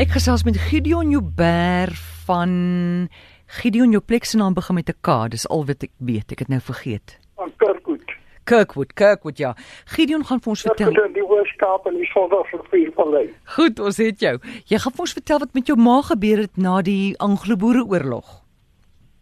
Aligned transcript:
Ek 0.00 0.08
gesels 0.08 0.40
met 0.48 0.56
Gideon 0.56 1.10
Joubert 1.12 1.98
van 2.24 2.52
Gideon 3.60 3.90
jou 3.92 4.00
plek 4.00 4.24
se 4.24 4.38
naam 4.40 4.54
begin 4.56 4.74
met 4.74 4.88
'n 4.88 4.96
K. 5.00 5.28
Dis 5.28 5.48
al 5.48 5.66
wat 5.66 5.82
ek 5.82 5.90
weet. 5.98 6.32
Ek 6.32 6.38
het 6.38 6.48
nou 6.48 6.60
vergeet. 6.60 7.18
Van 7.36 7.52
Kirkwood. 7.56 8.14
Kirkwood, 8.44 8.92
Kirkwood 8.92 9.38
ja. 9.38 9.54
Gideon 9.84 10.24
gaan 10.24 10.40
vir 10.40 10.48
ons 10.48 10.62
vertel. 10.62 10.92
Kirkwood 10.92 11.14
die 11.14 11.28
Weskaap 11.28 11.86
en 11.86 11.94
die 11.94 12.06
Sondagsrivier 12.06 12.92
van 12.94 13.08
Ley. 13.10 13.34
Goed, 13.44 13.78
ons 13.80 13.96
het 13.96 14.20
jou. 14.20 14.38
Jy 14.64 14.78
gaan 14.78 14.92
vir 14.92 15.00
ons 15.00 15.12
vertel 15.12 15.38
wat 15.38 15.52
met 15.52 15.66
jou 15.66 15.78
ma 15.78 16.00
gebeur 16.02 16.38
het 16.38 16.56
na 16.56 16.82
die 16.82 17.18
Anglo-Boereoorlog. 17.18 18.42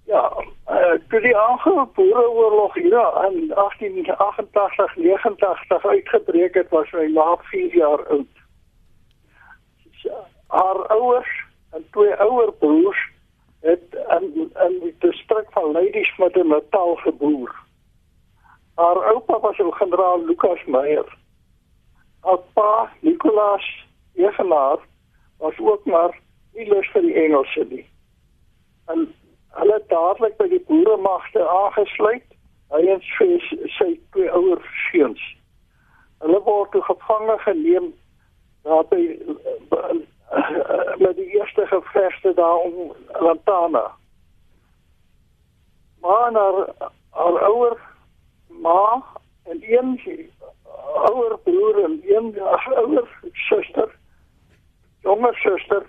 Ja, 0.06 0.32
uh, 0.70 0.94
toe 1.08 1.20
die 1.20 1.36
Anglo-Boereoorlog 1.36 2.74
hier 2.74 2.84
in 3.26 3.48
1888, 3.54 4.96
89 4.96 5.84
uitgebreek 5.86 6.54
het, 6.54 6.68
was 6.68 6.90
my 6.92 7.08
ma 7.08 7.36
4 7.50 7.74
jaar 7.74 8.06
oud. 8.06 8.40
Haar 10.50 10.86
ouers 10.96 11.30
en 11.70 11.86
twee 11.90 12.14
ouer 12.14 12.52
broers 12.52 13.00
het 13.60 13.98
in 14.18 14.50
in 14.66 14.78
die 14.82 14.94
distrik 14.98 15.50
van 15.50 15.72
Ladysmith 15.72 16.36
in 16.36 16.48
Natal 16.48 16.94
geboer. 16.94 17.54
Haar 18.74 19.00
oupa 19.12 19.40
was 19.40 19.58
ou 19.58 19.72
generaal 19.72 20.24
Lukas 20.24 20.64
Meyer. 20.66 21.16
Haar 22.20 22.42
pa, 22.52 22.90
Nicolaas 23.00 23.86
Egenaar, 24.14 24.78
was 25.38 25.58
ook 25.58 25.84
maar 25.84 26.18
nie 26.52 26.66
lus 26.68 26.90
vir 26.92 27.02
die 27.02 27.14
Engelse 27.14 27.66
nie. 27.68 27.86
En 28.86 29.06
hulle 29.60 29.72
het 29.72 29.88
dadelik 29.88 30.36
by 30.36 30.48
die 30.48 30.62
boeremagte 30.66 31.46
aangesluit. 31.48 32.26
Hy 32.70 32.82
en 32.94 33.02
sy 33.78 33.90
twee 34.14 34.30
ouer 34.30 34.62
seuns. 34.90 35.22
Hulle 36.22 36.42
word 36.46 36.70
toe 36.74 36.82
gevange 36.86 37.38
geneem 37.46 37.92
daar 38.66 38.84
by 38.90 39.00
met 40.98 41.16
die 41.16 41.36
eerste 41.38 41.66
gevegte 41.66 42.34
daar 42.34 42.56
om 42.56 42.92
Lantana. 43.08 43.90
Maar 46.00 46.32
haar, 46.32 46.68
haar 47.10 47.38
ouer 47.38 47.78
ma 48.46 49.02
en 49.42 49.58
een 49.60 50.00
ouer 50.94 51.38
broer 51.38 51.84
en 51.84 52.00
een 52.04 52.40
ouer 52.40 53.08
suster, 53.32 53.98
jonger 55.00 55.34
suster 55.34 55.86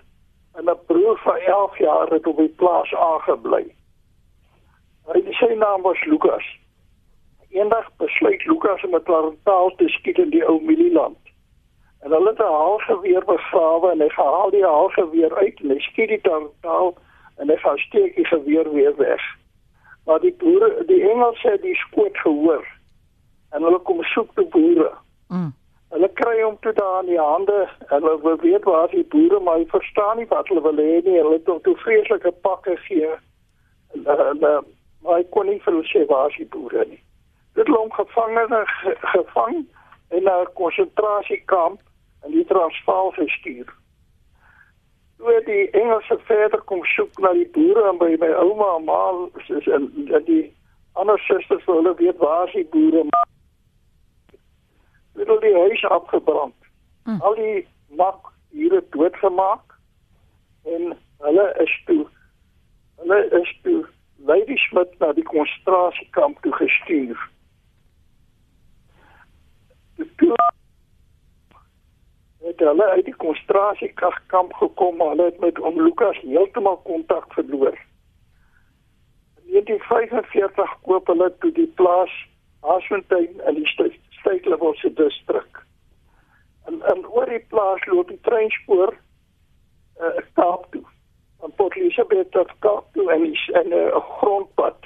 en 0.53 0.65
'n 0.65 0.79
broer 0.85 1.17
van 1.17 1.35
11 1.35 1.77
jaar 1.77 2.07
het 2.07 2.27
op 2.27 2.37
die 2.37 2.49
plaas 2.49 2.93
aangebly. 2.93 3.75
Hy 5.05 5.31
sy 5.31 5.53
naam 5.53 5.81
was 5.81 6.05
Lukas. 6.05 6.59
Eendag 7.49 7.89
besluit 7.97 8.45
Lukas 8.45 8.83
om 8.83 8.95
'n 8.95 9.37
taal 9.43 9.75
te 9.75 9.87
skiet 9.87 10.17
in 10.17 10.29
die 10.29 10.45
ou 10.45 10.61
Mililand. 10.61 11.20
En 12.01 12.11
hulle 12.11 12.29
het 12.29 12.39
'n 12.39 12.55
haalgeweer 12.57 13.25
begrawe 13.25 13.91
en 13.91 14.01
hy 14.01 14.09
gehaal 14.09 14.49
die 14.49 14.65
haalgeweer 14.65 15.35
uit 15.35 15.59
en 15.61 15.69
hy 15.69 15.79
skiet 15.79 16.09
die 16.09 16.21
taal 16.61 16.97
en 17.37 17.49
hy 17.49 17.57
gaan 17.57 17.77
steek 17.77 18.15
die 18.15 18.25
geweer 18.25 18.73
weer 18.73 18.95
weg 18.95 19.21
maar 20.05 20.19
die 20.19 20.35
boere 20.37 20.83
die 20.85 21.09
Engelse 21.09 21.49
het 21.49 21.61
die 21.61 21.75
skoot 21.75 22.17
gehoor 22.17 22.67
en 23.49 23.63
hulle 23.63 23.79
kom 23.79 24.03
soek 24.03 24.35
die 24.35 24.47
boere. 24.47 24.91
Mm. 25.27 25.51
Hulle 25.91 26.09
kry 26.15 26.37
hom 26.41 26.57
toe 26.63 26.73
daar 26.73 27.01
in 27.03 27.11
die 27.11 27.19
hande 27.19 27.67
en 27.87 28.05
hulle 28.07 28.37
weet 28.41 28.63
waar 28.63 28.89
die 28.91 29.05
boere 29.13 29.39
maar 29.39 29.59
hy 29.59 29.67
verstaan 29.73 30.17
nie 30.17 30.27
wat 30.31 30.47
hulle 30.47 30.63
wil 30.63 30.79
hê 30.79 31.01
nie. 31.03 31.17
Hulle 31.19 31.37
het 31.37 31.51
hom 31.51 31.61
toe 31.67 31.75
vreeslike 31.83 32.31
pakke 32.47 32.77
gee. 32.87 33.11
En, 33.93 34.07
en, 34.15 34.43
en 34.51 34.65
maar 35.01 35.17
hy 35.19 35.23
kon 35.35 35.49
nie 35.49 35.59
vir 35.59 35.73
hulle 35.73 35.87
sê 35.91 36.05
waar 36.09 36.33
die 36.37 36.47
boere 36.55 36.85
nie. 36.87 37.01
Dit 37.59 37.67
het 37.67 37.75
hom 37.75 37.91
gevangene 37.93 38.63
gevang 39.13 39.63
en 40.15 40.23
na 40.23 40.41
'n 40.41 40.53
konsentrasiekamp 40.59 41.79
in 42.25 42.31
die 42.31 42.45
Transvaal 42.45 43.11
gestuur 43.11 43.69
toe 45.21 45.41
die 45.45 45.69
Engelse 45.69 46.19
verder 46.19 46.61
kom 46.61 46.85
soek 46.85 47.19
na 47.19 47.33
die 47.33 47.49
boere 47.53 47.83
en 47.89 47.99
by 48.01 48.15
my 48.19 48.31
ouma 48.41 48.75
en 48.77 48.85
ma 48.85 49.01
is 49.37 49.67
en, 49.67 49.89
en 50.17 50.23
die 50.25 50.45
ander 50.93 51.19
susters 51.27 51.65
wil 51.65 51.81
hulle 51.81 51.93
weet 51.99 52.17
waar 52.17 52.47
is 52.47 52.53
die 52.57 52.65
boere 52.73 53.05
het 55.19 55.27
hulle 55.27 55.39
die 55.43 55.55
huis 55.55 55.85
afgebrand. 55.85 56.55
Hm. 57.03 57.21
al 57.21 57.35
die 57.35 57.67
mak 57.97 58.31
hier 58.49 58.73
het 58.73 58.91
doodgemaak 58.91 59.77
en 60.63 60.97
hulle 61.25 61.47
is 61.65 61.73
toe 61.85 62.05
hulle 63.01 63.19
is 63.41 63.53
toe 63.63 63.85
Lady 64.25 64.57
Smith 64.57 64.97
na 64.99 65.13
die 65.17 65.25
konsentrasiekamp 65.25 66.41
toe 66.41 66.53
gestuur 66.53 67.29
toe 70.21 70.35
het 72.61 72.69
hulle 72.69 72.89
uit 72.89 73.05
die 73.05 73.15
konsentrasiekamp 73.15 74.53
gekom, 74.53 74.95
maar 74.97 75.07
hulle 75.07 75.23
het 75.23 75.39
met 75.39 75.59
om 75.59 75.81
Lukas 75.81 76.17
heeltemal 76.21 76.77
kontak 76.77 77.33
verloor. 77.33 77.77
In 79.41 79.47
1945 79.51 80.75
koop 80.81 81.07
hulle 81.07 81.33
toe 81.39 81.51
die 81.51 81.71
plaas 81.75 82.13
Haasfontein 82.61 83.41
in 83.47 83.55
die 83.55 83.67
se 84.73 84.93
distrik. 84.93 85.65
En 86.65 86.81
en 86.81 87.07
oor 87.07 87.25
die 87.25 87.45
plaas 87.47 87.85
loop 87.85 88.07
die 88.07 88.19
treinspoor 88.21 88.93
uh, 89.99 90.07
Kaap 90.33 90.67
toe. 90.71 90.83
Van 91.39 91.51
Port 91.55 91.75
Elizabeth 91.75 92.31
tot 92.31 92.51
Kaap 92.59 92.93
toe 92.93 93.11
en 93.11 93.25
is 93.31 93.49
'n 93.53 93.73
uh, 93.73 93.95
grondpad. 93.95 94.77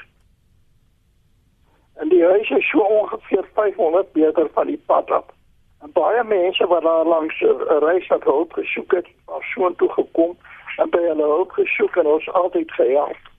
En 1.96 2.10
die 2.10 2.24
huis 2.24 2.50
is 2.50 2.70
so 2.70 2.80
ongeveer 2.80 3.46
500 3.54 4.16
meter 4.16 4.50
van 4.54 4.68
die 4.68 4.82
pad 4.86 5.12
af. 5.12 5.35
Baie 5.82 6.24
mense 6.24 6.68
wat 6.68 6.82
daar 6.82 7.06
langs 7.06 7.40
reis 7.80 8.08
wat 8.08 8.24
hulp 8.24 8.54
gesoek 8.54 8.92
het, 8.92 9.08
was 9.26 9.52
so 9.54 9.76
toe 9.76 9.90
gekom 9.90 10.38
en 10.78 10.90
by 10.90 11.00
hulle 11.00 11.24
hulp 11.24 11.52
gesoek 11.52 11.96
en 11.96 12.08
ons 12.08 12.30
altyd 12.32 12.72
gehelp. 12.72 13.32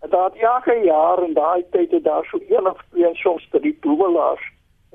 En 0.00 0.10
daar 0.10 0.30
elke 0.34 0.80
jaar 0.84 1.22
en 1.22 1.34
daai 1.34 1.64
tyd 1.70 1.90
het 1.90 2.04
daar 2.04 2.24
so 2.24 2.38
of 2.72 2.82
twee 2.90 3.14
soms 3.14 3.48
te 3.50 3.60
die 3.60 3.78
boewelaars 3.80 4.54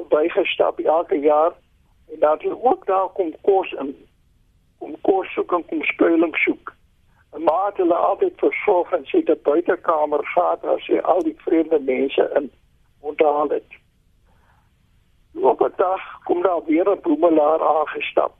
bygestap 0.10 0.80
elke 0.80 1.20
jaar 1.20 1.52
en 2.12 2.20
dat 2.20 2.42
hulle 2.42 2.64
ook 2.64 2.86
daar 2.86 3.10
kom 3.10 3.34
kos 3.42 3.74
en 3.74 3.96
kom 4.80 4.96
kos 5.02 5.34
soek 5.34 5.52
en 5.52 5.66
kom 5.66 5.84
skuiling 5.84 6.36
soek. 6.36 6.74
En 7.34 7.44
maar 7.44 7.66
het 7.66 7.78
hulle 7.78 7.96
altyd 7.96 8.34
versorg 8.36 8.92
en 8.92 9.06
sê 9.06 9.24
dat 9.24 9.42
buitekamer 9.42 10.26
gaat 10.26 10.66
as 10.66 10.86
jy 10.86 11.00
al 11.00 11.24
die 11.24 11.38
vreemde 11.46 11.80
mense 11.80 12.32
in 12.36 12.52
onthaal 13.00 13.50
het 13.50 13.81
op 15.34 15.62
'n 15.62 15.74
dag 15.76 16.02
kom 16.24 16.42
daar 16.42 16.64
weer 16.66 16.90
'n 16.90 17.02
boemelaar 17.02 17.62
aangestap. 17.62 18.34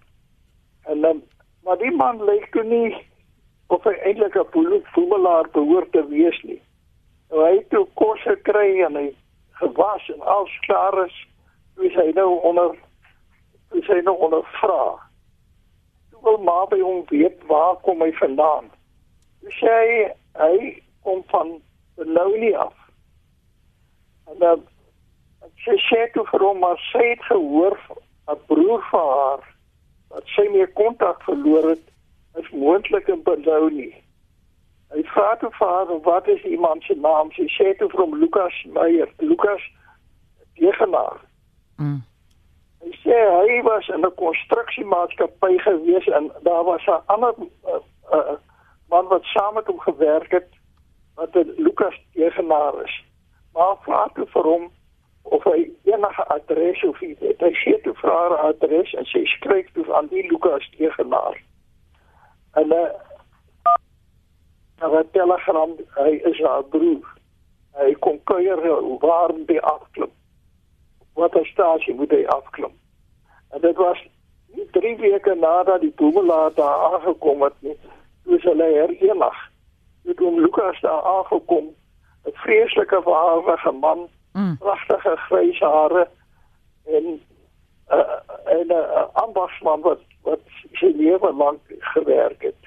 En 0.84 1.02
dan 1.02 1.22
maar 1.64 1.78
die 1.78 1.92
man 1.92 2.24
lyk 2.24 2.52
toe 2.52 2.64
nie 2.64 3.10
of 3.68 3.84
hy 3.84 3.94
eintlik 3.94 4.36
'n 4.36 4.84
boemelaar 4.94 5.50
behoort 5.52 5.92
te 5.92 6.08
wees 6.08 6.42
nie. 6.42 6.62
Nou, 7.30 7.44
hy 7.44 7.56
het 7.56 7.70
toe 7.70 7.88
kos 7.94 8.22
gekry 8.22 8.84
en 8.84 8.96
hy 8.96 9.16
gewas 9.50 10.10
en 10.10 10.22
alles 10.22 10.60
klaar 10.60 11.06
is. 11.06 11.28
Toe 11.76 11.90
hy 11.90 12.12
nou 12.14 12.40
onder 12.40 12.76
toe 13.70 13.84
hy 13.88 14.02
nou 14.04 14.18
onder 14.18 14.44
vra. 14.44 15.00
Toe 16.12 16.22
wil 16.24 16.38
maar 16.38 16.68
by 16.68 16.80
hom 16.80 17.04
weet 17.08 17.46
waar 17.48 17.76
kom 17.76 18.02
hy 18.02 18.12
vandaan. 18.20 18.72
Toe 19.42 19.54
sê 19.62 19.72
hy 19.72 20.12
hy 20.34 20.84
kom 21.04 21.24
van 21.28 21.62
Belounie 21.96 22.58
af. 22.58 22.74
En 24.28 24.38
dan 24.40 24.68
sy 25.66 25.78
sê 25.90 26.12
toe 26.14 26.26
vir 26.32 26.46
hom 26.48 26.60
maar 26.60 26.80
sy 26.92 27.04
het 27.14 27.24
gehoor 27.30 27.78
'n 28.32 28.40
broer 28.48 28.82
van 28.92 29.08
haar 29.18 29.42
wat 30.10 30.26
sy 30.36 30.48
mee 30.52 30.68
kontak 30.68 31.24
verloor 31.24 31.70
het 31.70 31.86
is 32.40 32.50
moontlik 32.50 33.08
in 33.08 33.24
Belounie. 33.24 33.96
Hy 34.92 35.04
vra 35.14 35.36
toe 35.40 35.52
vir 35.56 35.68
haar 35.68 36.00
wat 36.04 36.28
is 36.28 36.44
iemand 36.44 36.84
se 36.84 36.96
naam? 36.96 37.32
Sy 37.32 37.48
sê 37.56 37.74
toe 37.80 37.90
vir 37.90 38.02
hom 38.04 38.16
Lukas 38.20 38.56
Meyer, 38.76 39.10
Lukas 39.20 39.64
Degenaar. 40.60 41.20
Mm. 41.78 42.02
Hy 42.84 42.92
sê 43.04 43.18
hy 43.38 43.62
was 43.68 43.88
in 43.88 44.06
'n 44.06 44.16
konstruksiemaatskappy 44.24 45.58
gewees 45.68 46.08
en 46.08 46.32
daar 46.44 46.64
was 46.64 46.86
'n 46.88 47.04
ander 47.06 47.34
uh, 47.40 47.80
uh, 48.18 48.36
man 48.90 49.08
wat 49.08 49.24
saam 49.24 49.54
met 49.54 49.68
hom 49.68 49.80
gewerk 49.80 50.32
het 50.32 50.50
wat 51.16 51.36
'n 51.36 51.54
Lukas 51.58 51.96
Degenaar 52.14 52.84
is. 52.84 53.04
Maar 53.54 53.76
vra 53.84 54.08
toe 54.14 54.26
vir 54.26 54.44
hom 54.44 54.72
of 55.24 55.44
hy 55.44 55.70
enige 55.84 56.24
adres 56.28 56.84
of 56.84 57.02
iets 57.02 57.20
het. 57.20 57.40
Hy 57.42 57.54
sê 57.62 57.78
toe 57.84 57.94
vra 58.02 58.18
haar 58.18 58.38
adres 58.50 58.94
en 58.94 59.06
sy 59.06 59.24
skryf 59.36 59.72
toe 59.76 59.86
aan 59.94 60.10
die 60.12 60.26
Lukas 60.30 60.68
tegenaar. 60.78 61.38
En 62.60 62.74
uh, 62.76 62.90
haar 64.82 65.06
telegram, 65.12 65.76
hy 65.96 66.14
is 66.32 66.42
haar 66.44 66.64
broer. 66.64 67.06
Hy 67.80 67.94
kom 68.04 68.20
kuier 68.28 68.60
waar 69.00 69.34
by 69.48 69.60
afklim. 69.74 70.12
Wat 71.16 71.36
as 71.36 71.48
stasie 71.54 71.96
moet 71.96 72.12
hy 72.12 72.26
afklim. 72.34 72.74
En 73.52 73.62
dit 73.62 73.78
was 73.78 74.00
drie 74.72 74.96
weke 74.98 75.36
nadat 75.36 75.82
die 75.82 75.94
boemelaar 76.00 76.54
daar 76.56 76.92
aangekom 76.92 77.44
het, 77.44 77.56
nie, 77.60 77.78
toe 78.24 78.40
sy 78.40 78.52
hulle 78.52 78.68
herenig. 78.74 79.40
Toe 80.18 80.32
Lukas 80.40 80.80
daar 80.84 81.04
aangekom, 81.16 81.72
'n 82.28 82.36
vreeslike 82.44 83.02
verhaalde 83.04 83.72
man 83.80 84.10
mm. 84.34 84.58
pragtige 84.58 85.16
grys 85.28 85.60
hare 85.60 86.08
en 86.86 87.20
uh, 87.92 88.20
en 88.46 88.68
'n 88.68 88.72
uh, 88.72 89.08
ambagsman 89.14 89.82
wat 89.82 90.02
wat 90.22 90.40
sy 90.74 90.94
lewe 90.96 91.34
lank 91.34 91.60
gewerk 91.80 92.42
het. 92.42 92.62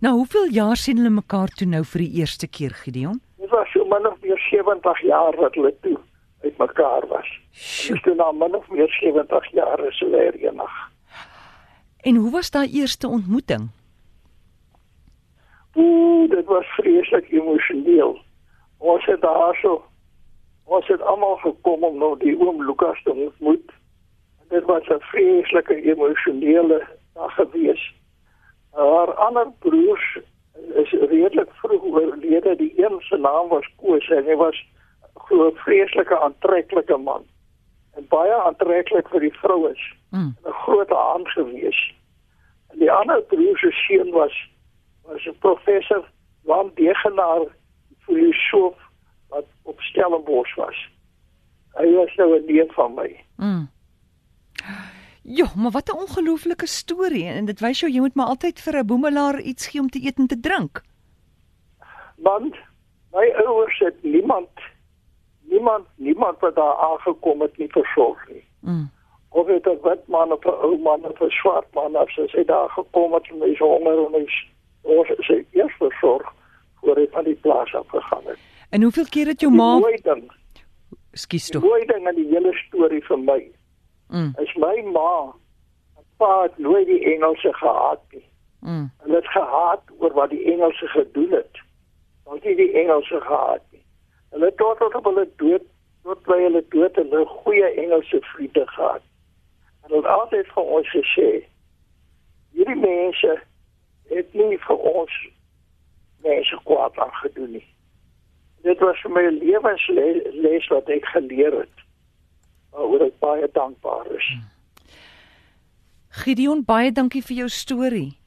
Nou, 0.00 0.14
hoeveel 0.14 0.48
jaar 0.50 0.76
sien 0.76 0.96
hulle 0.96 1.10
mekaar 1.10 1.48
toe 1.48 1.66
nou 1.68 1.84
vir 1.84 2.00
die 2.00 2.12
eerste 2.20 2.48
keer, 2.48 2.70
Gideon? 2.70 3.20
Dit 3.38 3.50
was 3.50 3.68
so 3.72 3.84
min 3.84 4.06
of 4.06 4.20
meer 4.22 4.38
70 4.50 5.00
jaar 5.00 5.36
wat 5.36 5.54
hulle 5.54 5.74
toe 5.80 5.98
uit 6.42 6.58
mekaar 6.58 7.06
was. 7.08 7.28
Dis 7.88 8.02
toe 8.02 8.14
na 8.14 8.32
min 8.32 8.54
of 8.54 8.68
meer 8.68 8.90
70 9.00 9.50
jaar 9.52 9.86
is 9.86 9.98
hulle 9.98 10.16
herenig. 10.16 10.76
En 12.06 12.16
hoe 12.16 12.30
was 12.30 12.50
daai 12.50 12.68
eerste 12.70 13.08
ontmoeting? 13.08 13.68
Ooh, 15.72 16.30
dit 16.30 16.44
was 16.44 16.66
vreeslik 16.66 17.30
emosioneel. 17.30 18.18
Ons 18.78 19.04
het 19.04 19.20
daarso 19.20 19.84
ons 20.66 20.86
het 20.86 21.02
almal 21.02 21.36
gekom 21.36 21.84
om 21.84 21.98
nou 21.98 22.14
die 22.18 22.34
oom 22.38 22.62
Lukas 22.66 23.02
te 23.02 23.14
ontmoet. 23.14 23.70
En 24.40 24.46
dit 24.48 24.64
was 24.64 24.88
'n 24.88 25.00
vreeslike 25.00 25.82
emosionele 25.82 26.86
dag 27.14 27.34
gewees. 27.34 27.94
Haar 28.72 29.14
ander 29.14 29.52
broers 29.58 30.18
is 30.74 30.90
redelik 30.90 31.50
vroeg 31.52 31.82
oorlede. 31.82 32.56
Die 32.56 32.72
een 32.76 32.96
se 33.00 33.16
naam 33.16 33.48
was 33.48 33.68
Koos 33.76 34.08
en 34.08 34.24
hy 34.24 34.36
was 34.36 34.64
'n 35.30 35.50
vreeslike 35.54 36.18
aantreklike 36.18 36.96
man. 36.96 37.24
En 37.94 38.06
baie 38.08 38.32
aantreklik 38.32 39.08
vir 39.08 39.20
die 39.20 39.32
vrouens. 39.32 39.94
Mm. 40.10 40.36
'n 40.44 40.52
Groot 40.52 40.88
haan 40.88 41.26
gewees. 41.26 41.94
En 42.68 42.78
die 42.78 42.92
ander 42.92 43.22
broer 43.22 43.58
se 43.58 43.70
seun 43.70 44.10
was 44.10 44.50
was 45.02 45.26
'n 45.26 45.38
professor, 45.38 46.04
Jan 46.44 46.70
Degenaar, 46.74 47.46
filosoof 47.98 48.74
op 48.74 48.85
Stellenbosch 49.90 50.54
was. 50.56 50.78
Hy 51.76 51.92
was 51.94 52.14
nou 52.16 52.36
'n 52.38 52.44
neef 52.46 52.72
van 52.74 52.94
my. 52.94 53.24
Mm. 53.36 53.68
Ja, 55.22 55.46
maar 55.56 55.70
wat 55.70 55.88
'n 55.88 55.98
ongelooflike 55.98 56.66
storie 56.66 57.24
en 57.24 57.44
dit 57.44 57.60
wys 57.60 57.80
jou 57.80 57.92
jy 57.92 58.00
moet 58.00 58.14
maar 58.14 58.26
altyd 58.26 58.60
vir 58.60 58.78
'n 58.78 58.86
boemelaar 58.86 59.40
iets 59.40 59.66
gee 59.66 59.80
om 59.80 59.88
te 59.88 60.04
eet 60.04 60.18
en 60.18 60.26
te 60.26 60.40
drink. 60.40 60.82
Want 62.16 62.54
my 63.12 63.26
ouers 63.44 63.78
het 63.78 64.02
niemand 64.02 64.48
niemand 65.40 65.86
niemand 65.96 66.38
wat 66.38 66.54
daar 66.54 66.76
aangekom 66.76 67.40
het 67.40 67.56
nie 67.56 67.68
versorg 67.68 68.28
nie. 68.28 68.44
Mm. 68.60 68.90
Of 69.28 69.46
dit 69.46 69.66
'n 69.66 69.78
wit 69.82 70.06
man 70.08 70.32
of 70.32 70.44
'n 70.44 70.48
ou 70.48 70.78
man 70.78 71.04
of 71.04 71.20
'n 71.20 71.30
swart 71.30 71.74
man 71.74 71.96
as 71.96 72.14
hy 72.14 72.44
daar 72.44 72.68
gekom 72.68 73.12
het 73.12 73.28
en 73.30 73.40
hy's 73.40 73.58
honger 73.58 74.06
en 74.06 74.12
hy's 74.12 74.46
ons 74.82 75.08
sê 75.08 75.44
eers 75.50 75.76
versorg 75.78 76.32
voor 76.80 76.96
hy 76.96 77.06
van 77.10 77.24
die 77.24 77.34
plaas 77.34 77.74
af 77.74 77.88
gegaan 77.88 78.24
het. 78.24 78.38
En 78.70 78.82
hoeveel 78.82 79.04
keer 79.08 79.26
het 79.26 79.40
jou 79.40 79.52
Die 79.52 79.60
ma, 79.60 79.78
mooi 79.78 79.98
ding, 80.02 80.32
skus 81.12 81.48
tog. 81.50 81.62
mooi 81.62 81.84
ding 81.86 82.06
aan 82.06 82.14
die 82.14 82.26
hele 82.28 82.52
storie 82.66 83.02
vir 83.04 83.18
my 83.18 83.50
Mm. 84.08 84.34
is 84.38 84.54
my 84.56 84.82
ma 84.92 85.32
pa 86.18 86.42
het 86.42 86.58
nooit 86.58 86.86
die 86.86 87.04
Engelse 87.14 87.52
gehaat 87.52 88.00
nie. 88.12 88.24
Mm. 88.60 88.90
Hulle 89.02 89.14
het 89.16 89.26
gehaat 89.26 89.82
oor 89.98 90.12
wat 90.14 90.30
die 90.30 90.44
Engelse 90.52 90.86
gedoen 90.86 91.30
het. 91.30 91.58
Want 92.24 92.44
nie 92.44 92.54
die 92.56 92.72
Engelse 92.72 93.20
gehaat 93.20 93.62
nie. 93.72 93.82
Hulle 94.30 94.44
het 94.44 94.56
tot 94.56 94.94
op 94.94 95.04
hulle 95.04 95.28
dood 95.36 95.62
tot 96.02 96.22
by 96.22 96.38
hulle 96.42 96.62
dood 96.68 96.96
'n 96.96 97.24
goeie 97.26 97.68
Engelse 97.74 98.18
vriende 98.22 98.66
gehad. 98.66 99.02
En 99.82 99.90
hulle 99.90 99.96
het 100.02 100.10
altyd 100.20 100.46
vir 100.46 100.62
ons 100.62 100.88
gesê 100.90 101.44
hierdie 102.52 102.76
mense 102.80 103.40
het 104.08 104.34
nie 104.34 104.58
vir 104.58 104.76
ons 104.76 105.12
mense 106.22 106.58
kwaad 106.64 106.98
aangedoen 106.98 107.50
nie. 107.50 107.66
Dit 108.66 108.80
was 108.82 108.98
vir 109.02 109.12
my 109.14 109.22
'n 109.22 109.38
lewensles 109.38 110.68
wat 110.68 110.88
ek 110.90 111.04
geleer 111.14 111.54
het. 111.62 111.76
Waaroor 112.70 113.06
ek 113.06 113.18
baie 113.18 113.48
dankbaar 113.52 114.06
is. 114.16 114.28
Gideon, 116.08 116.64
baie 116.64 116.92
dankie 116.92 117.22
vir 117.22 117.36
jou 117.36 117.48
storie. 117.48 118.18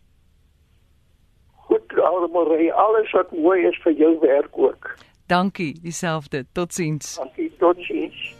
Goed, 1.68 2.00
Almorey, 2.00 2.72
alles 2.72 3.12
wat 3.12 3.32
mooi 3.32 3.68
is 3.68 3.78
vir 3.84 3.94
jou 3.94 4.20
werk 4.20 4.58
ook. 4.58 4.96
Dankie, 5.28 5.74
dieselfde. 5.82 6.46
Totsiens. 6.54 7.16
Dankie, 7.16 7.52
totsiens. 7.58 8.39